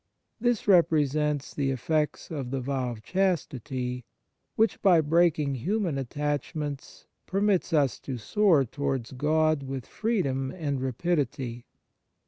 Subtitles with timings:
[0.39, 4.03] This repre sents the effects of the vow of chastity,
[4.55, 11.67] which, by breaking human attachments, permits us to soar towards God with freedom and rapidity.